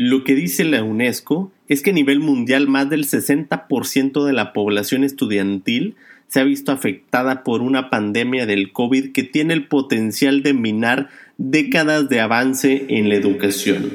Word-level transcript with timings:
Lo 0.00 0.22
que 0.22 0.36
dice 0.36 0.62
la 0.62 0.84
UNESCO 0.84 1.50
es 1.66 1.82
que 1.82 1.90
a 1.90 1.92
nivel 1.92 2.20
mundial 2.20 2.68
más 2.68 2.88
del 2.88 3.04
60% 3.04 4.24
de 4.24 4.32
la 4.32 4.52
población 4.52 5.02
estudiantil 5.02 5.96
se 6.28 6.38
ha 6.38 6.44
visto 6.44 6.70
afectada 6.70 7.42
por 7.42 7.62
una 7.62 7.90
pandemia 7.90 8.46
del 8.46 8.70
COVID 8.70 9.10
que 9.10 9.24
tiene 9.24 9.54
el 9.54 9.66
potencial 9.66 10.44
de 10.44 10.54
minar 10.54 11.08
décadas 11.36 12.08
de 12.08 12.20
avance 12.20 12.86
en 12.90 13.08
la 13.08 13.16
educación. 13.16 13.90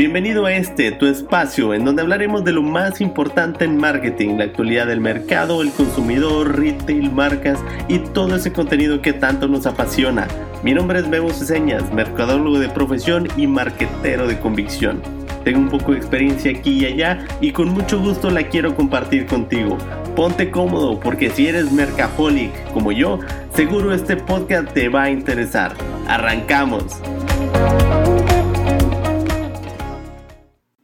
Bienvenido 0.00 0.46
a 0.46 0.54
este, 0.54 0.92
tu 0.92 1.04
espacio, 1.04 1.74
en 1.74 1.84
donde 1.84 2.00
hablaremos 2.00 2.42
de 2.42 2.52
lo 2.52 2.62
más 2.62 3.02
importante 3.02 3.66
en 3.66 3.76
marketing, 3.76 4.38
la 4.38 4.44
actualidad 4.44 4.86
del 4.86 4.98
mercado, 4.98 5.60
el 5.60 5.70
consumidor, 5.72 6.58
retail, 6.58 7.12
marcas 7.12 7.58
y 7.86 7.98
todo 7.98 8.36
ese 8.36 8.50
contenido 8.50 9.02
que 9.02 9.12
tanto 9.12 9.46
nos 9.46 9.66
apasiona. 9.66 10.26
Mi 10.62 10.72
nombre 10.72 11.00
es 11.00 11.06
Memo 11.06 11.28
Ceseñas, 11.28 11.92
mercadólogo 11.92 12.58
de 12.58 12.70
profesión 12.70 13.28
y 13.36 13.46
marquetero 13.46 14.26
de 14.26 14.40
convicción. 14.40 15.02
Tengo 15.44 15.58
un 15.58 15.68
poco 15.68 15.92
de 15.92 15.98
experiencia 15.98 16.50
aquí 16.50 16.78
y 16.78 16.86
allá 16.86 17.26
y 17.42 17.52
con 17.52 17.68
mucho 17.68 18.00
gusto 18.00 18.30
la 18.30 18.44
quiero 18.44 18.74
compartir 18.74 19.26
contigo. 19.26 19.76
Ponte 20.16 20.50
cómodo 20.50 20.98
porque 20.98 21.28
si 21.28 21.46
eres 21.46 21.72
mercaholic 21.72 22.72
como 22.72 22.90
yo, 22.90 23.20
seguro 23.52 23.92
este 23.92 24.16
podcast 24.16 24.72
te 24.72 24.88
va 24.88 25.02
a 25.02 25.10
interesar. 25.10 25.74
Arrancamos. 26.08 26.86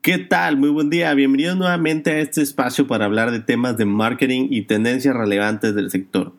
¿Qué 0.07 0.19
tal? 0.19 0.57
Muy 0.57 0.69
buen 0.69 0.89
día. 0.89 1.13
Bienvenidos 1.15 1.57
nuevamente 1.57 2.13
a 2.13 2.21
este 2.21 2.41
espacio 2.41 2.87
para 2.87 3.07
hablar 3.07 3.33
de 3.33 3.41
temas 3.41 3.77
de 3.77 3.87
marketing 3.87 4.47
y 4.53 4.63
tendencias 4.63 5.17
relevantes 5.17 5.75
del 5.75 5.91
sector. 5.91 6.33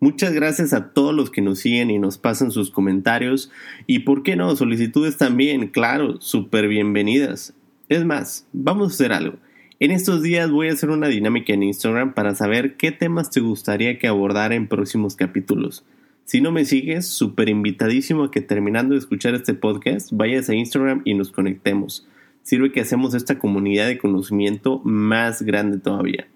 Muchas 0.00 0.34
gracias 0.34 0.74
a 0.74 0.92
todos 0.92 1.14
los 1.14 1.30
que 1.30 1.40
nos 1.40 1.60
siguen 1.60 1.90
y 1.90 1.98
nos 1.98 2.18
pasan 2.18 2.50
sus 2.50 2.70
comentarios 2.70 3.50
y, 3.86 4.00
¿por 4.00 4.22
qué 4.22 4.36
no? 4.36 4.54
Solicitudes 4.54 5.16
también, 5.16 5.68
claro, 5.68 6.20
súper 6.20 6.68
bienvenidas. 6.68 7.54
Es 7.88 8.04
más, 8.04 8.46
vamos 8.52 8.92
a 8.92 8.94
hacer 8.94 9.14
algo. 9.14 9.38
En 9.78 9.92
estos 9.92 10.22
días 10.22 10.50
voy 10.50 10.68
a 10.68 10.74
hacer 10.74 10.90
una 10.90 11.08
dinámica 11.08 11.54
en 11.54 11.62
Instagram 11.62 12.12
para 12.12 12.34
saber 12.34 12.76
qué 12.76 12.92
temas 12.92 13.30
te 13.30 13.40
gustaría 13.40 13.98
que 13.98 14.08
abordara 14.08 14.56
en 14.56 14.68
próximos 14.68 15.16
capítulos. 15.16 15.86
Si 16.26 16.42
no 16.42 16.52
me 16.52 16.66
sigues, 16.66 17.06
súper 17.06 17.48
invitadísimo 17.48 18.24
a 18.24 18.30
que 18.30 18.42
terminando 18.42 18.92
de 18.92 18.98
escuchar 18.98 19.34
este 19.34 19.54
podcast 19.54 20.10
vayas 20.12 20.50
a 20.50 20.54
Instagram 20.54 21.00
y 21.06 21.14
nos 21.14 21.30
conectemos 21.30 22.06
sirve 22.42 22.72
que 22.72 22.80
hacemos 22.80 23.14
esta 23.14 23.38
comunidad 23.38 23.86
de 23.86 23.98
conocimiento 23.98 24.80
más 24.84 25.42
grande 25.42 25.78
todavía. 25.78 26.28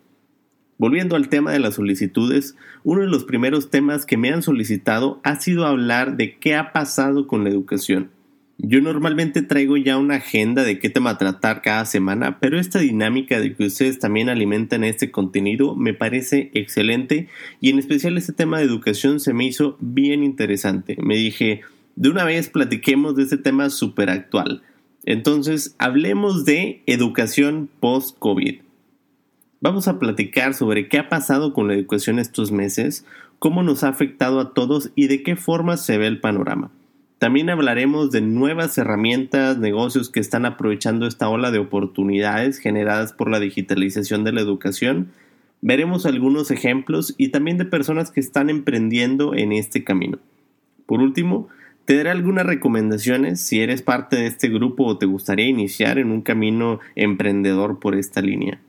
Volviendo 0.76 1.14
al 1.14 1.28
tema 1.28 1.52
de 1.52 1.60
las 1.60 1.74
solicitudes, 1.74 2.56
uno 2.82 3.02
de 3.02 3.06
los 3.06 3.24
primeros 3.24 3.70
temas 3.70 4.06
que 4.06 4.16
me 4.16 4.30
han 4.30 4.42
solicitado 4.42 5.20
ha 5.22 5.40
sido 5.40 5.66
hablar 5.66 6.16
de 6.16 6.36
qué 6.38 6.56
ha 6.56 6.72
pasado 6.72 7.26
con 7.26 7.44
la 7.44 7.50
educación. 7.50 8.10
Yo 8.58 8.80
normalmente 8.80 9.42
traigo 9.42 9.76
ya 9.76 9.98
una 9.98 10.16
agenda 10.16 10.62
de 10.62 10.78
qué 10.78 10.88
tema 10.88 11.18
tratar 11.18 11.60
cada 11.60 11.84
semana, 11.86 12.38
pero 12.38 12.58
esta 12.58 12.78
dinámica 12.78 13.40
de 13.40 13.54
que 13.54 13.66
ustedes 13.66 13.98
también 13.98 14.28
alimentan 14.28 14.84
este 14.84 15.10
contenido 15.10 15.74
me 15.74 15.92
parece 15.92 16.50
excelente 16.54 17.28
y 17.60 17.70
en 17.70 17.78
especial 17.78 18.16
este 18.16 18.32
tema 18.32 18.58
de 18.58 18.64
educación 18.64 19.18
se 19.18 19.32
me 19.32 19.44
hizo 19.44 19.76
bien 19.80 20.22
interesante. 20.22 20.96
Me 21.02 21.16
dije, 21.16 21.62
de 21.96 22.08
una 22.08 22.24
vez 22.24 22.48
platiquemos 22.48 23.16
de 23.16 23.24
este 23.24 23.38
tema 23.38 23.70
súper 23.70 24.08
actual. 24.08 24.62
Entonces, 25.06 25.74
hablemos 25.78 26.44
de 26.44 26.82
educación 26.86 27.68
post-COVID. 27.80 28.60
Vamos 29.60 29.88
a 29.88 29.98
platicar 29.98 30.54
sobre 30.54 30.88
qué 30.88 30.98
ha 30.98 31.08
pasado 31.08 31.52
con 31.52 31.68
la 31.68 31.74
educación 31.74 32.18
estos 32.18 32.52
meses, 32.52 33.06
cómo 33.38 33.62
nos 33.62 33.84
ha 33.84 33.88
afectado 33.88 34.40
a 34.40 34.54
todos 34.54 34.90
y 34.94 35.06
de 35.06 35.22
qué 35.22 35.36
forma 35.36 35.76
se 35.76 35.98
ve 35.98 36.06
el 36.06 36.20
panorama. 36.20 36.70
También 37.18 37.48
hablaremos 37.48 38.10
de 38.10 38.20
nuevas 38.20 38.76
herramientas, 38.76 39.58
negocios 39.58 40.10
que 40.10 40.20
están 40.20 40.44
aprovechando 40.44 41.06
esta 41.06 41.28
ola 41.28 41.50
de 41.50 41.58
oportunidades 41.58 42.58
generadas 42.58 43.12
por 43.12 43.30
la 43.30 43.40
digitalización 43.40 44.24
de 44.24 44.32
la 44.32 44.40
educación. 44.40 45.12
Veremos 45.62 46.04
algunos 46.04 46.50
ejemplos 46.50 47.14
y 47.16 47.28
también 47.28 47.56
de 47.56 47.64
personas 47.64 48.10
que 48.10 48.20
están 48.20 48.50
emprendiendo 48.50 49.34
en 49.34 49.52
este 49.52 49.84
camino. 49.84 50.18
Por 50.84 51.00
último, 51.00 51.48
te 51.84 51.96
daré 51.96 52.10
algunas 52.10 52.46
recomendaciones 52.46 53.40
si 53.40 53.60
eres 53.60 53.82
parte 53.82 54.16
de 54.16 54.26
este 54.26 54.48
grupo 54.48 54.84
o 54.84 54.98
te 54.98 55.06
gustaría 55.06 55.46
iniciar 55.46 55.98
en 55.98 56.10
un 56.10 56.22
camino 56.22 56.80
emprendedor 56.94 57.78
por 57.78 57.94
esta 57.94 58.22
línea. 58.22 58.60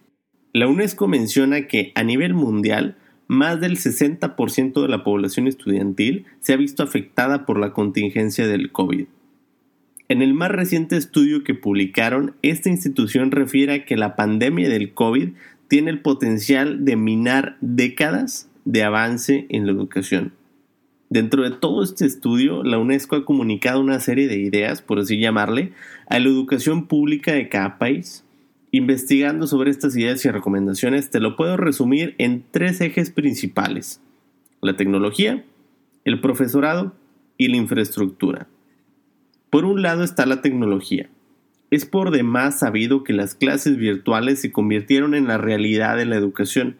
La 0.54 0.68
UNESCO 0.68 1.08
menciona 1.08 1.68
que 1.68 1.92
a 1.96 2.04
nivel 2.04 2.34
mundial 2.34 2.98
más 3.28 3.60
del 3.60 3.78
60% 3.78 4.82
de 4.82 4.88
la 4.88 5.04
población 5.04 5.48
estudiantil 5.48 6.26
se 6.42 6.54
ha 6.54 6.58
visto 6.58 6.84
afectada 6.84 7.46
por 7.46 7.60
la 7.60 7.74
contingencia 7.74 8.48
del 8.48 8.72
COVID. 8.72 9.06
En 10.08 10.22
el 10.22 10.34
más 10.34 10.52
reciente 10.52 10.98
estudio 10.98 11.44
que 11.44 11.56
publicaron, 11.56 12.36
esta 12.44 12.70
institución 12.70 13.32
refiere 13.32 13.74
a 13.74 13.86
que 13.86 13.98
la 13.98 14.16
pandemia 14.16 14.70
del 14.70 14.94
COVID 14.94 15.30
tiene 15.68 15.90
el 15.90 16.02
potencial 16.02 16.86
de 16.86 16.96
minar 16.96 17.58
décadas 17.62 18.50
de 18.66 18.84
avance 18.84 19.48
en 19.50 19.66
la 19.66 19.72
educación. 19.72 20.34
Dentro 21.10 21.44
de 21.44 21.52
todo 21.52 21.84
este 21.84 22.06
estudio, 22.06 22.64
la 22.64 22.80
UNESCO 22.80 23.16
ha 23.16 23.26
comunicado 23.26 23.80
una 23.80 24.00
serie 24.00 24.28
de 24.28 24.40
ideas, 24.40 24.82
por 24.82 25.00
así 25.00 25.20
llamarle, 25.20 25.72
a 26.08 26.18
la 26.20 26.28
educación 26.28 26.88
pública 26.88 27.34
de 27.34 27.48
cada 27.48 27.78
país. 27.78 28.24
Investigando 28.72 29.46
sobre 29.46 29.70
estas 29.70 29.96
ideas 29.96 30.26
y 30.26 30.30
recomendaciones, 30.30 31.12
te 31.12 31.20
lo 31.20 31.36
puedo 31.36 31.58
resumir 31.58 32.16
en 32.18 32.44
tres 32.50 32.82
ejes 32.82 33.12
principales. 33.12 34.02
La 34.62 34.76
tecnología, 34.76 35.46
el 36.06 36.20
profesorado 36.20 36.96
y 37.38 37.50
la 37.50 37.58
infraestructura. 37.58 38.48
Por 39.52 39.64
un 39.66 39.84
lado 39.84 40.04
está 40.04 40.26
la 40.26 40.42
tecnología. 40.42 41.10
Es 41.70 41.86
por 41.86 42.12
demás 42.12 42.60
sabido 42.60 43.04
que 43.04 43.14
las 43.14 43.36
clases 43.36 43.78
virtuales 43.78 44.42
se 44.42 44.52
convirtieron 44.52 45.14
en 45.14 45.28
la 45.28 45.38
realidad 45.38 45.98
de 45.98 46.06
la 46.06 46.16
educación. 46.16 46.78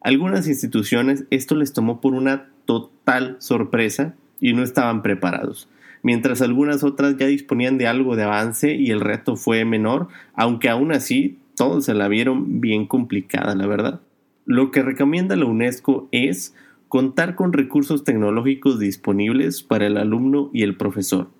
Algunas 0.00 0.48
instituciones 0.48 1.24
esto 1.30 1.54
les 1.54 1.72
tomó 1.72 2.00
por 2.00 2.14
una 2.14 2.48
total 2.66 3.36
sorpresa 3.38 4.14
y 4.40 4.52
no 4.52 4.62
estaban 4.62 5.02
preparados, 5.02 5.68
mientras 6.02 6.42
algunas 6.42 6.84
otras 6.84 7.16
ya 7.16 7.26
disponían 7.26 7.78
de 7.78 7.86
algo 7.86 8.16
de 8.16 8.24
avance 8.24 8.74
y 8.74 8.90
el 8.90 9.00
reto 9.00 9.36
fue 9.36 9.64
menor, 9.64 10.08
aunque 10.34 10.68
aún 10.68 10.92
así 10.92 11.38
todos 11.56 11.86
se 11.86 11.94
la 11.94 12.08
vieron 12.08 12.60
bien 12.60 12.86
complicada, 12.86 13.54
la 13.54 13.66
verdad. 13.66 14.00
Lo 14.44 14.70
que 14.70 14.82
recomienda 14.82 15.34
la 15.36 15.46
UNESCO 15.46 16.08
es 16.12 16.54
contar 16.88 17.34
con 17.34 17.52
recursos 17.52 18.04
tecnológicos 18.04 18.78
disponibles 18.78 19.62
para 19.62 19.86
el 19.86 19.96
alumno 19.96 20.50
y 20.52 20.62
el 20.62 20.76
profesor. 20.76 21.30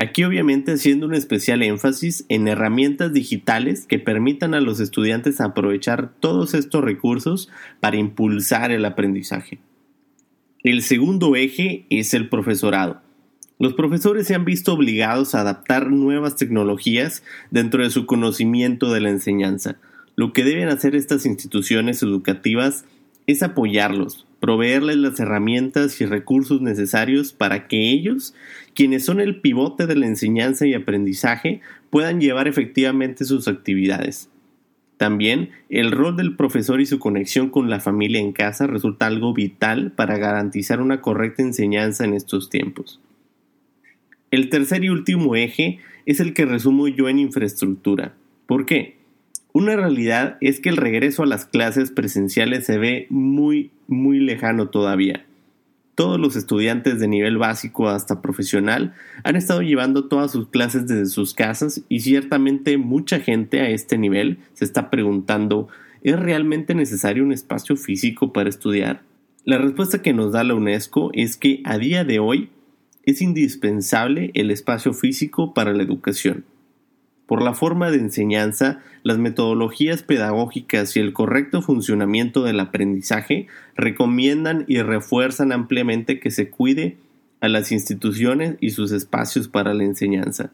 Aquí 0.00 0.22
obviamente 0.22 0.72
haciendo 0.72 1.06
un 1.06 1.14
especial 1.14 1.62
énfasis 1.62 2.24
en 2.28 2.46
herramientas 2.46 3.12
digitales 3.12 3.84
que 3.86 3.98
permitan 3.98 4.54
a 4.54 4.60
los 4.60 4.78
estudiantes 4.78 5.40
aprovechar 5.40 6.12
todos 6.20 6.54
estos 6.54 6.84
recursos 6.84 7.50
para 7.80 7.96
impulsar 7.96 8.70
el 8.70 8.84
aprendizaje. 8.84 9.58
El 10.64 10.82
segundo 10.82 11.36
eje 11.36 11.86
es 11.88 12.14
el 12.14 12.28
profesorado. 12.28 13.00
Los 13.60 13.74
profesores 13.74 14.26
se 14.26 14.34
han 14.34 14.44
visto 14.44 14.72
obligados 14.72 15.34
a 15.34 15.42
adaptar 15.42 15.88
nuevas 15.88 16.34
tecnologías 16.34 17.22
dentro 17.52 17.84
de 17.84 17.90
su 17.90 18.06
conocimiento 18.06 18.92
de 18.92 19.00
la 19.00 19.10
enseñanza. 19.10 19.76
Lo 20.16 20.32
que 20.32 20.42
deben 20.42 20.68
hacer 20.68 20.96
estas 20.96 21.26
instituciones 21.26 22.02
educativas 22.02 22.84
es 23.28 23.44
apoyarlos, 23.44 24.26
proveerles 24.40 24.96
las 24.96 25.20
herramientas 25.20 26.00
y 26.00 26.06
recursos 26.06 26.60
necesarios 26.60 27.32
para 27.32 27.68
que 27.68 27.92
ellos, 27.92 28.34
quienes 28.74 29.04
son 29.04 29.20
el 29.20 29.40
pivote 29.40 29.86
de 29.86 29.94
la 29.94 30.06
enseñanza 30.06 30.66
y 30.66 30.74
aprendizaje, 30.74 31.60
puedan 31.88 32.20
llevar 32.20 32.48
efectivamente 32.48 33.24
sus 33.24 33.46
actividades. 33.46 34.28
También 34.98 35.50
el 35.70 35.92
rol 35.92 36.16
del 36.16 36.34
profesor 36.34 36.80
y 36.80 36.86
su 36.86 36.98
conexión 36.98 37.50
con 37.50 37.70
la 37.70 37.78
familia 37.78 38.20
en 38.20 38.32
casa 38.32 38.66
resulta 38.66 39.06
algo 39.06 39.32
vital 39.32 39.92
para 39.92 40.18
garantizar 40.18 40.82
una 40.82 41.00
correcta 41.00 41.42
enseñanza 41.42 42.04
en 42.04 42.14
estos 42.14 42.50
tiempos. 42.50 43.00
El 44.32 44.50
tercer 44.50 44.84
y 44.84 44.90
último 44.90 45.36
eje 45.36 45.78
es 46.04 46.18
el 46.18 46.34
que 46.34 46.44
resumo 46.44 46.88
yo 46.88 47.08
en 47.08 47.20
infraestructura. 47.20 48.14
¿Por 48.46 48.66
qué? 48.66 48.98
Una 49.52 49.76
realidad 49.76 50.36
es 50.40 50.58
que 50.58 50.68
el 50.68 50.76
regreso 50.76 51.22
a 51.22 51.26
las 51.26 51.46
clases 51.46 51.92
presenciales 51.92 52.66
se 52.66 52.76
ve 52.76 53.06
muy, 53.08 53.70
muy 53.86 54.18
lejano 54.18 54.68
todavía. 54.68 55.24
Todos 55.98 56.20
los 56.20 56.36
estudiantes 56.36 57.00
de 57.00 57.08
nivel 57.08 57.38
básico 57.38 57.88
hasta 57.88 58.22
profesional 58.22 58.94
han 59.24 59.34
estado 59.34 59.62
llevando 59.62 60.06
todas 60.06 60.30
sus 60.30 60.46
clases 60.46 60.86
desde 60.86 61.06
sus 61.06 61.34
casas 61.34 61.82
y 61.88 62.02
ciertamente 62.02 62.78
mucha 62.78 63.18
gente 63.18 63.62
a 63.62 63.68
este 63.68 63.98
nivel 63.98 64.38
se 64.52 64.64
está 64.64 64.90
preguntando 64.90 65.66
¿es 66.02 66.16
realmente 66.16 66.76
necesario 66.76 67.24
un 67.24 67.32
espacio 67.32 67.74
físico 67.74 68.32
para 68.32 68.48
estudiar? 68.48 69.02
La 69.42 69.58
respuesta 69.58 70.00
que 70.00 70.12
nos 70.12 70.30
da 70.30 70.44
la 70.44 70.54
UNESCO 70.54 71.10
es 71.14 71.36
que 71.36 71.62
a 71.64 71.78
día 71.78 72.04
de 72.04 72.20
hoy 72.20 72.50
es 73.02 73.20
indispensable 73.20 74.30
el 74.34 74.52
espacio 74.52 74.92
físico 74.92 75.52
para 75.52 75.72
la 75.72 75.82
educación 75.82 76.44
por 77.28 77.42
la 77.42 77.52
forma 77.52 77.90
de 77.90 77.98
enseñanza, 77.98 78.80
las 79.02 79.18
metodologías 79.18 80.02
pedagógicas 80.02 80.96
y 80.96 81.00
el 81.00 81.12
correcto 81.12 81.60
funcionamiento 81.60 82.42
del 82.42 82.58
aprendizaje, 82.58 83.48
recomiendan 83.76 84.64
y 84.66 84.80
refuerzan 84.80 85.52
ampliamente 85.52 86.20
que 86.20 86.30
se 86.30 86.48
cuide 86.48 86.96
a 87.42 87.48
las 87.48 87.70
instituciones 87.70 88.56
y 88.62 88.70
sus 88.70 88.92
espacios 88.92 89.46
para 89.46 89.74
la 89.74 89.84
enseñanza. 89.84 90.52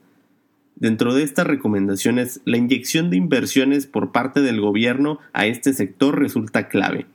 Dentro 0.74 1.14
de 1.14 1.22
estas 1.22 1.46
recomendaciones, 1.46 2.40
la 2.44 2.56
inyección 2.56 3.08
de 3.08 3.18
inversiones 3.18 3.86
por 3.86 4.10
parte 4.10 4.40
del 4.40 4.60
gobierno 4.60 5.20
a 5.32 5.46
este 5.46 5.74
sector 5.74 6.18
resulta 6.18 6.66
clave. 6.66 7.06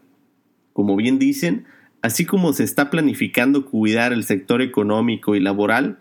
Como 0.72 0.96
bien 0.96 1.20
dicen, 1.20 1.66
así 2.02 2.24
como 2.24 2.54
se 2.54 2.64
está 2.64 2.90
planificando 2.90 3.66
cuidar 3.66 4.14
el 4.14 4.24
sector 4.24 4.62
económico 4.62 5.36
y 5.36 5.42
laboral, 5.42 5.98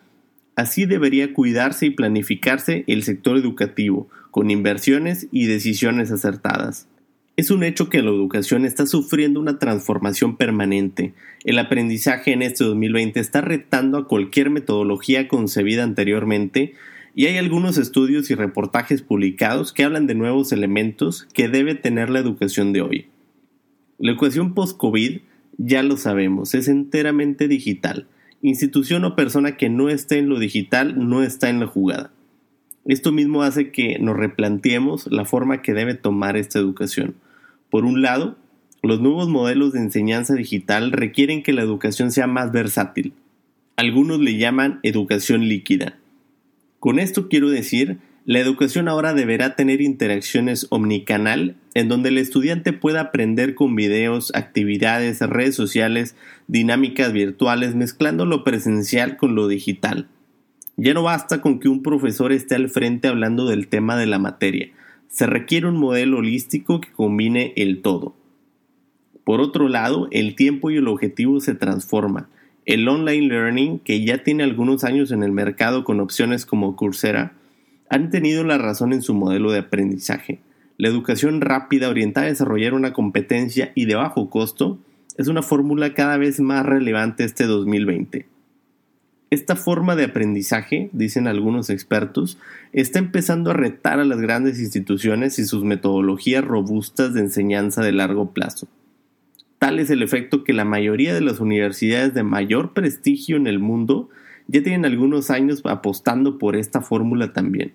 así 0.58 0.86
debería 0.86 1.32
cuidarse 1.34 1.86
y 1.86 1.90
planificarse 1.90 2.82
el 2.88 3.04
sector 3.04 3.36
educativo, 3.36 4.08
con 4.32 4.50
inversiones 4.50 5.28
y 5.30 5.46
decisiones 5.46 6.10
acertadas. 6.10 6.88
Es 7.36 7.52
un 7.52 7.62
hecho 7.62 7.88
que 7.88 8.02
la 8.02 8.10
educación 8.10 8.64
está 8.64 8.84
sufriendo 8.84 9.38
una 9.38 9.60
transformación 9.60 10.36
permanente. 10.36 11.14
El 11.44 11.60
aprendizaje 11.60 12.32
en 12.32 12.42
este 12.42 12.64
2020 12.64 13.20
está 13.20 13.40
retando 13.40 13.98
a 13.98 14.08
cualquier 14.08 14.50
metodología 14.50 15.28
concebida 15.28 15.84
anteriormente 15.84 16.74
y 17.14 17.26
hay 17.26 17.36
algunos 17.36 17.78
estudios 17.78 18.28
y 18.32 18.34
reportajes 18.34 19.00
publicados 19.00 19.72
que 19.72 19.84
hablan 19.84 20.08
de 20.08 20.16
nuevos 20.16 20.50
elementos 20.50 21.28
que 21.32 21.48
debe 21.48 21.76
tener 21.76 22.10
la 22.10 22.18
educación 22.18 22.72
de 22.72 22.82
hoy. 22.82 23.06
La 23.98 24.10
educación 24.10 24.54
post-COVID, 24.54 25.20
ya 25.56 25.84
lo 25.84 25.96
sabemos, 25.96 26.52
es 26.56 26.66
enteramente 26.66 27.46
digital. 27.46 28.08
Institución 28.42 29.04
o 29.04 29.16
persona 29.16 29.56
que 29.56 29.68
no 29.68 29.88
esté 29.88 30.18
en 30.18 30.28
lo 30.28 30.38
digital 30.38 31.08
no 31.08 31.22
está 31.22 31.50
en 31.50 31.60
la 31.60 31.66
jugada. 31.66 32.10
Esto 32.84 33.12
mismo 33.12 33.42
hace 33.42 33.70
que 33.70 33.98
nos 33.98 34.16
replanteemos 34.16 35.06
la 35.08 35.24
forma 35.24 35.60
que 35.62 35.74
debe 35.74 35.94
tomar 35.94 36.36
esta 36.36 36.58
educación. 36.58 37.16
Por 37.70 37.84
un 37.84 38.00
lado, 38.02 38.36
los 38.82 39.00
nuevos 39.00 39.28
modelos 39.28 39.72
de 39.72 39.80
enseñanza 39.80 40.34
digital 40.34 40.92
requieren 40.92 41.42
que 41.42 41.52
la 41.52 41.62
educación 41.62 42.12
sea 42.12 42.26
más 42.26 42.52
versátil. 42.52 43.12
Algunos 43.76 44.20
le 44.20 44.38
llaman 44.38 44.80
educación 44.82 45.48
líquida 45.48 45.96
con 46.80 46.98
esto 46.98 47.28
quiero 47.28 47.50
decir, 47.50 47.98
la 48.28 48.40
educación 48.40 48.88
ahora 48.88 49.14
deberá 49.14 49.56
tener 49.56 49.80
interacciones 49.80 50.66
omnicanal 50.68 51.56
en 51.72 51.88
donde 51.88 52.10
el 52.10 52.18
estudiante 52.18 52.74
pueda 52.74 53.00
aprender 53.00 53.54
con 53.54 53.74
videos, 53.74 54.32
actividades, 54.34 55.20
redes 55.20 55.54
sociales, 55.54 56.14
dinámicas 56.46 57.14
virtuales, 57.14 57.74
mezclando 57.74 58.26
lo 58.26 58.44
presencial 58.44 59.16
con 59.16 59.34
lo 59.34 59.48
digital. 59.48 60.08
Ya 60.76 60.92
no 60.92 61.04
basta 61.04 61.40
con 61.40 61.58
que 61.58 61.70
un 61.70 61.82
profesor 61.82 62.30
esté 62.32 62.54
al 62.54 62.68
frente 62.68 63.08
hablando 63.08 63.46
del 63.46 63.68
tema 63.68 63.96
de 63.96 64.04
la 64.04 64.18
materia, 64.18 64.68
se 65.08 65.24
requiere 65.24 65.66
un 65.66 65.78
modelo 65.78 66.18
holístico 66.18 66.82
que 66.82 66.92
combine 66.92 67.54
el 67.56 67.80
todo. 67.80 68.14
Por 69.24 69.40
otro 69.40 69.70
lado, 69.70 70.06
el 70.10 70.34
tiempo 70.34 70.70
y 70.70 70.76
el 70.76 70.88
objetivo 70.88 71.40
se 71.40 71.54
transforman 71.54 72.26
el 72.66 72.86
online 72.86 73.28
learning, 73.28 73.78
que 73.78 74.04
ya 74.04 74.22
tiene 74.22 74.42
algunos 74.42 74.84
años 74.84 75.12
en 75.12 75.22
el 75.22 75.32
mercado 75.32 75.84
con 75.84 76.00
opciones 76.00 76.44
como 76.44 76.76
Coursera, 76.76 77.32
han 77.90 78.10
tenido 78.10 78.44
la 78.44 78.58
razón 78.58 78.92
en 78.92 79.02
su 79.02 79.14
modelo 79.14 79.50
de 79.52 79.60
aprendizaje. 79.60 80.40
La 80.76 80.88
educación 80.88 81.40
rápida 81.40 81.88
orientada 81.88 82.26
a 82.26 82.30
desarrollar 82.30 82.74
una 82.74 82.92
competencia 82.92 83.72
y 83.74 83.86
de 83.86 83.96
bajo 83.96 84.30
costo 84.30 84.78
es 85.16 85.26
una 85.26 85.42
fórmula 85.42 85.94
cada 85.94 86.16
vez 86.16 86.38
más 86.40 86.64
relevante 86.64 87.24
este 87.24 87.44
2020. 87.44 88.26
Esta 89.30 89.56
forma 89.56 89.94
de 89.94 90.04
aprendizaje, 90.04 90.88
dicen 90.92 91.26
algunos 91.26 91.68
expertos, 91.68 92.38
está 92.72 92.98
empezando 92.98 93.50
a 93.50 93.54
retar 93.54 94.00
a 94.00 94.04
las 94.04 94.20
grandes 94.20 94.58
instituciones 94.58 95.38
y 95.38 95.44
sus 95.44 95.64
metodologías 95.64 96.44
robustas 96.44 97.12
de 97.12 97.20
enseñanza 97.20 97.82
de 97.82 97.92
largo 97.92 98.32
plazo. 98.32 98.68
Tal 99.58 99.80
es 99.80 99.90
el 99.90 100.02
efecto 100.02 100.44
que 100.44 100.52
la 100.52 100.64
mayoría 100.64 101.12
de 101.12 101.20
las 101.20 101.40
universidades 101.40 102.14
de 102.14 102.22
mayor 102.22 102.72
prestigio 102.72 103.36
en 103.36 103.48
el 103.48 103.58
mundo 103.58 104.08
ya 104.48 104.62
tienen 104.62 104.86
algunos 104.86 105.30
años 105.30 105.62
apostando 105.64 106.38
por 106.38 106.56
esta 106.56 106.80
fórmula 106.80 107.32
también. 107.32 107.74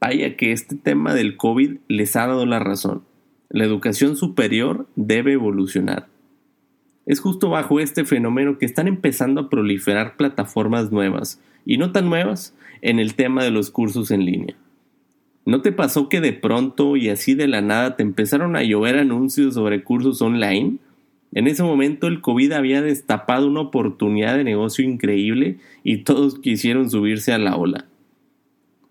Vaya 0.00 0.36
que 0.36 0.52
este 0.52 0.76
tema 0.76 1.12
del 1.12 1.36
COVID 1.36 1.78
les 1.88 2.16
ha 2.16 2.26
dado 2.26 2.46
la 2.46 2.60
razón. 2.60 3.02
La 3.50 3.64
educación 3.64 4.16
superior 4.16 4.88
debe 4.96 5.32
evolucionar. 5.32 6.08
Es 7.04 7.20
justo 7.20 7.50
bajo 7.50 7.80
este 7.80 8.04
fenómeno 8.04 8.58
que 8.58 8.66
están 8.66 8.86
empezando 8.86 9.42
a 9.42 9.50
proliferar 9.50 10.16
plataformas 10.16 10.92
nuevas, 10.92 11.40
y 11.66 11.76
no 11.78 11.92
tan 11.92 12.08
nuevas, 12.08 12.56
en 12.80 13.00
el 13.00 13.14
tema 13.14 13.42
de 13.42 13.50
los 13.50 13.70
cursos 13.70 14.10
en 14.12 14.24
línea. 14.24 14.56
¿No 15.44 15.62
te 15.62 15.72
pasó 15.72 16.08
que 16.08 16.20
de 16.20 16.32
pronto 16.32 16.96
y 16.96 17.08
así 17.08 17.34
de 17.34 17.48
la 17.48 17.60
nada 17.60 17.96
te 17.96 18.04
empezaron 18.04 18.54
a 18.54 18.62
llover 18.62 18.98
anuncios 18.98 19.54
sobre 19.54 19.82
cursos 19.82 20.22
online? 20.22 20.78
En 21.32 21.46
ese 21.46 21.62
momento 21.62 22.06
el 22.06 22.20
COVID 22.20 22.52
había 22.52 22.82
destapado 22.82 23.46
una 23.46 23.60
oportunidad 23.60 24.36
de 24.36 24.44
negocio 24.44 24.84
increíble 24.84 25.58
y 25.82 25.98
todos 25.98 26.38
quisieron 26.38 26.90
subirse 26.90 27.32
a 27.32 27.38
la 27.38 27.56
ola. 27.56 27.86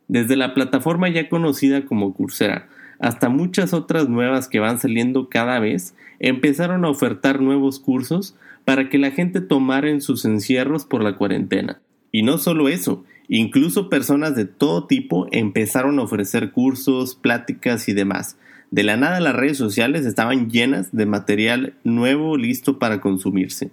Desde 0.07 0.35
la 0.35 0.53
plataforma 0.53 1.09
ya 1.09 1.29
conocida 1.29 1.85
como 1.85 2.13
Coursera 2.13 2.67
hasta 2.99 3.29
muchas 3.29 3.73
otras 3.73 4.09
nuevas 4.09 4.47
que 4.47 4.59
van 4.59 4.77
saliendo 4.77 5.27
cada 5.27 5.59
vez, 5.59 5.95
empezaron 6.19 6.85
a 6.85 6.89
ofertar 6.89 7.41
nuevos 7.41 7.79
cursos 7.79 8.35
para 8.63 8.89
que 8.89 8.99
la 8.99 9.09
gente 9.09 9.41
tomara 9.41 9.89
en 9.89 10.01
sus 10.01 10.23
encierros 10.23 10.85
por 10.85 11.03
la 11.03 11.15
cuarentena. 11.15 11.81
Y 12.11 12.21
no 12.21 12.37
solo 12.37 12.69
eso, 12.69 13.03
Incluso 13.33 13.87
personas 13.87 14.35
de 14.35 14.43
todo 14.43 14.87
tipo 14.87 15.25
empezaron 15.31 15.99
a 15.99 16.01
ofrecer 16.01 16.51
cursos, 16.51 17.15
pláticas 17.15 17.87
y 17.87 17.93
demás. 17.93 18.37
De 18.71 18.83
la 18.83 18.97
nada 18.97 19.19
las 19.19 19.35
redes 19.35 19.57
sociales 19.57 20.05
estaban 20.05 20.49
llenas 20.49 20.89
de 20.91 21.05
material 21.05 21.73
nuevo 21.83 22.37
listo 22.37 22.79
para 22.79 23.01
consumirse. 23.01 23.69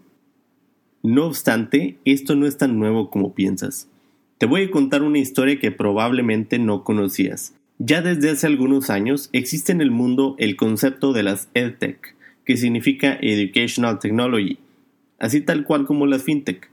No 1.02 1.24
obstante, 1.26 1.98
esto 2.04 2.34
no 2.34 2.46
es 2.46 2.56
tan 2.56 2.78
nuevo 2.78 3.08
como 3.08 3.34
piensas. 3.34 3.88
Te 4.38 4.46
voy 4.46 4.64
a 4.64 4.70
contar 4.70 5.02
una 5.02 5.18
historia 5.18 5.58
que 5.58 5.70
probablemente 5.70 6.58
no 6.58 6.84
conocías. 6.84 7.54
Ya 7.78 8.02
desde 8.02 8.30
hace 8.30 8.48
algunos 8.48 8.90
años 8.90 9.30
existe 9.32 9.72
en 9.72 9.80
el 9.80 9.92
mundo 9.92 10.34
el 10.38 10.56
concepto 10.56 11.12
de 11.12 11.22
las 11.22 11.48
EdTech, 11.54 12.16
que 12.44 12.56
significa 12.56 13.16
Educational 13.20 14.00
Technology, 14.00 14.58
así 15.18 15.40
tal 15.40 15.64
cual 15.64 15.86
como 15.86 16.06
las 16.06 16.24
FinTech 16.24 16.68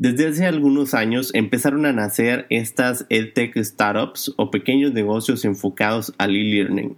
desde 0.00 0.28
hace 0.28 0.46
algunos 0.46 0.94
años 0.94 1.30
empezaron 1.34 1.84
a 1.84 1.92
nacer 1.92 2.46
estas 2.48 3.04
EdTech 3.10 3.62
startups 3.62 4.32
o 4.36 4.50
pequeños 4.50 4.94
negocios 4.94 5.44
enfocados 5.44 6.14
al 6.16 6.34
e-learning. 6.34 6.96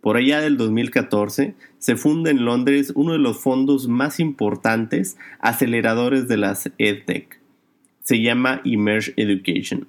Por 0.00 0.16
allá 0.16 0.40
del 0.40 0.56
2014 0.56 1.54
se 1.78 1.96
funda 1.96 2.30
en 2.30 2.44
Londres 2.44 2.92
uno 2.94 3.12
de 3.12 3.18
los 3.18 3.38
fondos 3.38 3.88
más 3.88 4.18
importantes 4.18 5.18
aceleradores 5.40 6.26
de 6.26 6.36
las 6.36 6.70
EdTech. 6.78 7.38
Se 8.02 8.22
llama 8.22 8.62
Emerge 8.64 9.12
Education. 9.16 9.88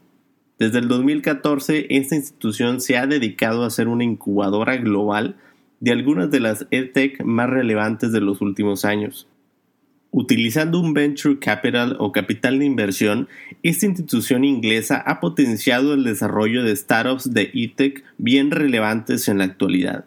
Desde 0.59 0.79
el 0.79 0.87
2014 0.87 1.87
esta 1.89 2.15
institución 2.15 2.81
se 2.81 2.97
ha 2.97 3.07
dedicado 3.07 3.63
a 3.63 3.69
ser 3.69 3.87
una 3.87 4.03
incubadora 4.03 4.77
global 4.77 5.37
de 5.79 5.91
algunas 5.91 6.29
de 6.29 6.39
las 6.39 6.67
EdTech 6.71 7.23
más 7.23 7.49
relevantes 7.49 8.11
de 8.11 8.21
los 8.21 8.41
últimos 8.41 8.85
años. 8.85 9.27
Utilizando 10.13 10.81
un 10.81 10.93
venture 10.93 11.39
capital 11.39 11.95
o 11.99 12.11
capital 12.11 12.59
de 12.59 12.65
inversión, 12.65 13.29
esta 13.63 13.85
institución 13.85 14.43
inglesa 14.43 14.97
ha 14.97 15.21
potenciado 15.21 15.93
el 15.93 16.03
desarrollo 16.03 16.63
de 16.63 16.75
startups 16.75 17.33
de 17.33 17.49
e-tech 17.53 18.03
bien 18.17 18.51
relevantes 18.51 19.29
en 19.29 19.37
la 19.37 19.45
actualidad. 19.45 20.03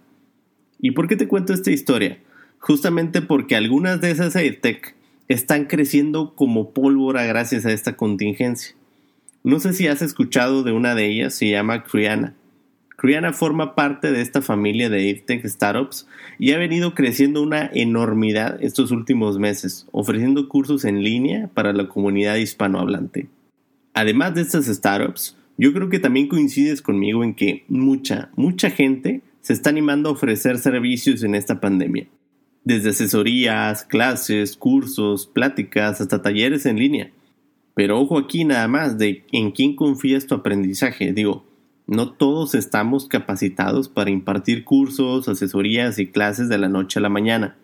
¿Y 0.79 0.91
por 0.91 1.09
qué 1.09 1.17
te 1.17 1.27
cuento 1.27 1.55
esta 1.55 1.71
historia? 1.71 2.19
Justamente 2.59 3.23
porque 3.23 3.57
algunas 3.57 4.03
de 4.03 4.11
esas 4.11 4.37
e-tech 4.37 4.95
están 5.29 5.65
creciendo 5.65 6.35
como 6.35 6.73
pólvora 6.73 7.25
gracias 7.25 7.65
a 7.65 7.73
esta 7.73 7.97
contingencia. 7.97 8.75
No 9.43 9.59
sé 9.59 9.73
si 9.73 9.87
has 9.87 10.03
escuchado 10.03 10.63
de 10.63 10.73
una 10.73 10.95
de 10.95 11.07
ellas, 11.07 11.35
se 11.35 11.49
llama 11.49 11.83
Criana. 11.85 12.35
Criana 12.97 13.33
forma 13.33 13.75
parte 13.75 14.13
de 14.13 14.21
esta 14.21 14.41
familia 14.41 14.89
de 14.89 15.11
EdTech 15.11 15.45
Startups 15.47 16.07
y 16.39 16.53
ha 16.53 16.59
venido 16.59 16.95
creciendo 16.95 17.43
una 17.43 17.69
enormidad 17.73 18.63
estos 18.63 18.93
últimos 18.93 19.39
meses, 19.39 19.87
ofreciendo 19.91 20.49
cursos 20.49 20.85
en 20.85 21.03
línea 21.03 21.51
para 21.55 21.73
la 21.73 21.89
comunidad 21.89 22.37
hispanohablante. 22.37 23.29
Además 23.95 24.35
de 24.35 24.43
estas 24.43 24.67
startups, 24.67 25.37
yo 25.57 25.73
creo 25.73 25.89
que 25.89 25.99
también 25.99 26.29
coincides 26.29 26.83
conmigo 26.83 27.25
en 27.25 27.35
que 27.35 27.65
mucha, 27.69 28.31
mucha 28.37 28.71
gente 28.71 29.23
se 29.41 29.53
está 29.53 29.71
animando 29.71 30.09
a 30.09 30.13
ofrecer 30.13 30.59
servicios 30.59 31.23
en 31.23 31.35
esta 31.35 31.61
pandemia. 31.61 32.07
Desde 32.65 32.91
asesorías, 32.91 33.85
clases, 33.85 34.57
cursos, 34.57 35.27
pláticas, 35.27 36.01
hasta 36.01 36.23
talleres 36.23 36.65
en 36.65 36.79
línea. 36.79 37.11
Pero 37.75 38.01
ojo 38.01 38.19
aquí 38.19 38.45
nada 38.45 38.67
más 38.69 38.99
de 38.99 39.25
en 39.33 39.51
quién 39.51 39.77
confías 39.77 40.27
tu 40.27 40.35
aprendizaje. 40.35 41.13
Digo, 41.13 41.45
no 41.87 42.12
todos 42.12 42.55
estamos 42.55 43.07
capacitados 43.07 43.88
para 43.88 44.11
impartir 44.11 44.64
cursos, 44.64 45.29
asesorías 45.29 45.99
y 45.99 46.07
clases 46.07 46.49
de 46.49 46.59
la 46.59 46.69
noche 46.69 46.99
a 46.99 47.03
la 47.03 47.09
mañana. 47.09 47.57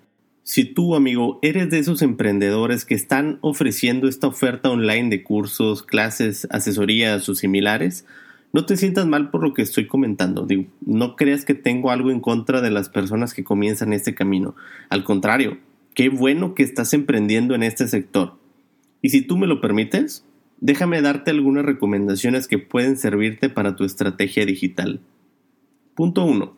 Si 0.42 0.64
tú, 0.64 0.94
amigo, 0.94 1.38
eres 1.42 1.70
de 1.70 1.78
esos 1.78 2.02
emprendedores 2.02 2.84
que 2.84 2.94
están 2.94 3.38
ofreciendo 3.40 4.08
esta 4.08 4.26
oferta 4.26 4.70
online 4.70 5.08
de 5.08 5.22
cursos, 5.22 5.82
clases, 5.82 6.46
asesorías 6.50 7.28
o 7.28 7.34
similares, 7.34 8.04
no 8.52 8.66
te 8.66 8.76
sientas 8.76 9.06
mal 9.06 9.30
por 9.30 9.42
lo 9.42 9.54
que 9.54 9.62
estoy 9.62 9.86
comentando. 9.86 10.46
Digo, 10.46 10.64
no 10.84 11.14
creas 11.14 11.44
que 11.44 11.54
tengo 11.54 11.90
algo 11.90 12.10
en 12.10 12.20
contra 12.20 12.60
de 12.60 12.70
las 12.70 12.88
personas 12.88 13.32
que 13.32 13.44
comienzan 13.44 13.92
este 13.92 14.14
camino. 14.14 14.56
Al 14.88 15.04
contrario, 15.04 15.58
qué 15.94 16.08
bueno 16.08 16.54
que 16.54 16.64
estás 16.64 16.92
emprendiendo 16.94 17.54
en 17.54 17.62
este 17.62 17.86
sector. 17.86 18.34
Y 19.02 19.10
si 19.10 19.22
tú 19.22 19.36
me 19.36 19.46
lo 19.46 19.60
permites, 19.60 20.24
déjame 20.60 21.02
darte 21.02 21.30
algunas 21.30 21.64
recomendaciones 21.64 22.48
que 22.48 22.58
pueden 22.58 22.96
servirte 22.96 23.48
para 23.48 23.76
tu 23.76 23.84
estrategia 23.84 24.46
digital. 24.46 25.00
Punto 25.94 26.24
1. 26.24 26.56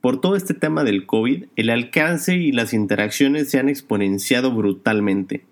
Por 0.00 0.20
todo 0.20 0.36
este 0.36 0.54
tema 0.54 0.84
del 0.84 1.06
COVID, 1.06 1.46
el 1.56 1.70
alcance 1.70 2.36
y 2.36 2.52
las 2.52 2.72
interacciones 2.72 3.50
se 3.50 3.58
han 3.58 3.68
exponenciado 3.68 4.52
brutalmente. 4.52 5.44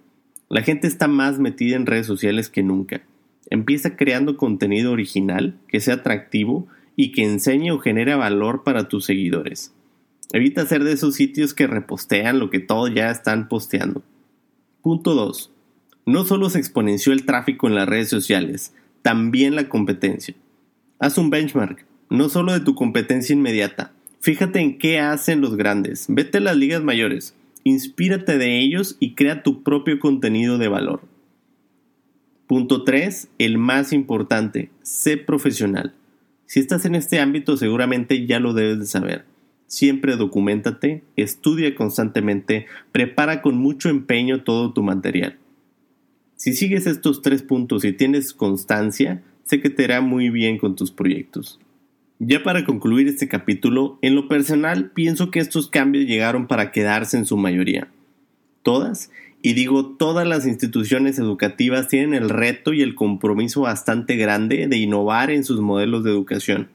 La 0.48 0.62
gente 0.62 0.86
está 0.86 1.08
más 1.08 1.38
metida 1.38 1.76
en 1.76 1.86
redes 1.86 2.06
sociales 2.06 2.48
que 2.48 2.62
nunca. 2.62 3.02
Empieza 3.50 3.96
creando 3.96 4.36
contenido 4.36 4.92
original 4.92 5.58
que 5.68 5.80
sea 5.80 5.94
atractivo 5.94 6.66
y 6.96 7.12
que 7.12 7.24
enseñe 7.24 7.72
o 7.72 7.78
genere 7.78 8.14
valor 8.14 8.62
para 8.62 8.88
tus 8.88 9.04
seguidores. 9.04 9.74
Evita 10.32 10.66
ser 10.66 10.84
de 10.84 10.92
esos 10.92 11.14
sitios 11.14 11.54
que 11.54 11.66
repostean 11.66 12.38
lo 12.38 12.50
que 12.50 12.60
todos 12.60 12.92
ya 12.94 13.10
están 13.10 13.48
posteando. 13.48 14.02
Punto 14.82 15.14
2. 15.14 15.53
No 16.06 16.24
solo 16.24 16.50
se 16.50 16.58
exponenció 16.58 17.12
el 17.12 17.24
tráfico 17.24 17.66
en 17.66 17.74
las 17.74 17.88
redes 17.88 18.08
sociales, 18.08 18.74
también 19.02 19.54
la 19.54 19.68
competencia. 19.68 20.34
Haz 20.98 21.18
un 21.18 21.30
benchmark, 21.30 21.86
no 22.10 22.28
solo 22.28 22.52
de 22.52 22.60
tu 22.60 22.74
competencia 22.74 23.32
inmediata. 23.32 23.92
Fíjate 24.20 24.60
en 24.60 24.78
qué 24.78 25.00
hacen 25.00 25.40
los 25.40 25.56
grandes. 25.56 26.06
Vete 26.08 26.38
a 26.38 26.40
las 26.40 26.56
ligas 26.56 26.82
mayores. 26.82 27.34
Inspírate 27.62 28.38
de 28.38 28.60
ellos 28.60 28.96
y 29.00 29.14
crea 29.14 29.42
tu 29.42 29.62
propio 29.62 29.98
contenido 29.98 30.58
de 30.58 30.68
valor. 30.68 31.02
Punto 32.46 32.84
3. 32.84 33.28
El 33.38 33.58
más 33.58 33.92
importante. 33.92 34.70
Sé 34.82 35.16
profesional. 35.16 35.94
Si 36.46 36.60
estás 36.60 36.84
en 36.84 36.94
este 36.94 37.20
ámbito 37.20 37.56
seguramente 37.56 38.26
ya 38.26 38.40
lo 38.40 38.52
debes 38.52 38.78
de 38.78 38.86
saber. 38.86 39.24
Siempre 39.66 40.16
documentate, 40.16 41.02
estudia 41.16 41.74
constantemente, 41.74 42.66
prepara 42.92 43.42
con 43.42 43.56
mucho 43.56 43.88
empeño 43.88 44.44
todo 44.44 44.72
tu 44.72 44.82
material. 44.82 45.38
Si 46.36 46.52
sigues 46.52 46.86
estos 46.86 47.22
tres 47.22 47.42
puntos 47.42 47.84
y 47.84 47.92
tienes 47.92 48.34
constancia, 48.34 49.22
sé 49.44 49.60
que 49.60 49.70
te 49.70 49.84
irá 49.84 50.00
muy 50.00 50.30
bien 50.30 50.58
con 50.58 50.76
tus 50.76 50.90
proyectos. 50.90 51.60
Ya 52.18 52.42
para 52.42 52.64
concluir 52.64 53.08
este 53.08 53.28
capítulo, 53.28 53.98
en 54.02 54.14
lo 54.14 54.28
personal 54.28 54.90
pienso 54.90 55.30
que 55.30 55.40
estos 55.40 55.68
cambios 55.68 56.06
llegaron 56.06 56.46
para 56.46 56.70
quedarse 56.72 57.16
en 57.16 57.26
su 57.26 57.36
mayoría. 57.36 57.88
Todas, 58.62 59.10
y 59.42 59.52
digo 59.52 59.96
todas 59.96 60.26
las 60.26 60.46
instituciones 60.46 61.18
educativas 61.18 61.88
tienen 61.88 62.14
el 62.14 62.30
reto 62.30 62.72
y 62.72 62.82
el 62.82 62.94
compromiso 62.94 63.62
bastante 63.62 64.16
grande 64.16 64.68
de 64.68 64.76
innovar 64.78 65.30
en 65.30 65.44
sus 65.44 65.60
modelos 65.60 66.02
de 66.02 66.10
educación. 66.10 66.68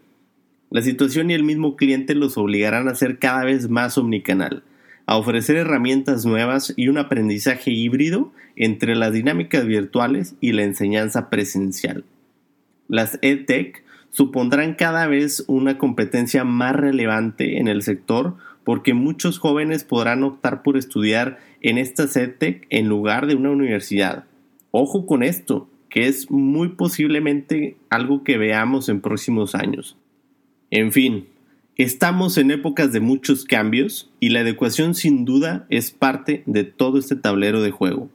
La 0.69 0.83
situación 0.83 1.31
y 1.31 1.33
el 1.33 1.43
mismo 1.43 1.75
cliente 1.75 2.13
los 2.13 2.37
obligarán 2.37 2.87
a 2.87 2.93
ser 2.95 3.17
cada 3.17 3.43
vez 3.43 3.69
más 3.69 3.97
omnicanal, 3.97 4.63
a 5.09 5.17
ofrecer 5.17 5.55
herramientas 5.55 6.23
nuevas 6.23 6.71
y 6.77 6.87
un 6.87 6.99
aprendizaje 6.99 7.71
híbrido 7.71 8.31
entre 8.55 8.95
las 8.95 9.11
dinámicas 9.11 9.65
virtuales 9.65 10.35
y 10.39 10.51
la 10.51 10.61
enseñanza 10.61 11.31
presencial. 11.31 12.03
Las 12.87 13.17
EdTech 13.23 13.83
supondrán 14.11 14.75
cada 14.75 15.07
vez 15.07 15.43
una 15.47 15.79
competencia 15.79 16.43
más 16.43 16.75
relevante 16.75 17.57
en 17.57 17.67
el 17.67 17.81
sector 17.81 18.35
porque 18.63 18.93
muchos 18.93 19.39
jóvenes 19.39 19.83
podrán 19.83 20.23
optar 20.23 20.61
por 20.61 20.77
estudiar 20.77 21.39
en 21.61 21.79
esta 21.79 22.03
EdTech 22.03 22.67
en 22.69 22.87
lugar 22.87 23.25
de 23.25 23.33
una 23.33 23.49
universidad. 23.49 24.25
Ojo 24.69 25.07
con 25.07 25.23
esto, 25.23 25.67
que 25.89 26.05
es 26.05 26.29
muy 26.29 26.75
posiblemente 26.75 27.77
algo 27.89 28.23
que 28.23 28.37
veamos 28.37 28.89
en 28.89 29.01
próximos 29.01 29.55
años. 29.55 29.97
En 30.69 30.91
fin, 30.91 31.25
Estamos 31.79 32.37
en 32.37 32.51
épocas 32.51 32.91
de 32.91 32.99
muchos 32.99 33.45
cambios 33.45 34.11
y 34.19 34.31
la 34.31 34.41
adecuación 34.41 34.95
sin 34.95 35.23
duda 35.23 35.65
es 35.69 35.91
parte 35.91 36.43
de 36.45 36.65
todo 36.65 36.99
este 36.99 37.15
tablero 37.15 37.61
de 37.61 37.71
juego. 37.71 38.09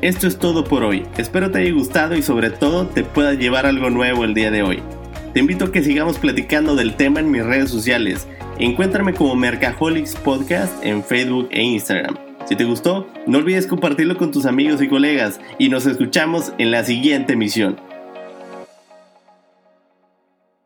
Esto 0.00 0.26
es 0.26 0.38
todo 0.38 0.64
por 0.64 0.82
hoy, 0.84 1.02
espero 1.18 1.50
te 1.50 1.58
haya 1.58 1.72
gustado 1.74 2.16
y 2.16 2.22
sobre 2.22 2.48
todo 2.48 2.86
te 2.86 3.04
pueda 3.04 3.34
llevar 3.34 3.66
algo 3.66 3.90
nuevo 3.90 4.24
el 4.24 4.32
día 4.32 4.50
de 4.50 4.62
hoy. 4.62 4.82
Te 5.34 5.40
invito 5.40 5.66
a 5.66 5.70
que 5.70 5.82
sigamos 5.82 6.16
platicando 6.16 6.76
del 6.76 6.96
tema 6.96 7.20
en 7.20 7.30
mis 7.30 7.44
redes 7.44 7.68
sociales. 7.68 8.26
Encuéntrame 8.58 9.12
como 9.12 9.36
Mercaholics 9.36 10.16
Podcast 10.16 10.82
en 10.82 11.04
Facebook 11.04 11.48
e 11.50 11.62
Instagram. 11.62 12.16
Si 12.46 12.56
te 12.56 12.64
gustó, 12.64 13.06
no 13.26 13.36
olvides 13.36 13.66
compartirlo 13.66 14.16
con 14.16 14.30
tus 14.30 14.46
amigos 14.46 14.80
y 14.80 14.88
colegas 14.88 15.42
y 15.58 15.68
nos 15.68 15.84
escuchamos 15.84 16.54
en 16.56 16.70
la 16.70 16.84
siguiente 16.84 17.34
emisión. 17.34 17.91